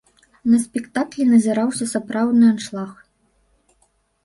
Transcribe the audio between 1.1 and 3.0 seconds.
назіраўся сапраўдны аншлаг.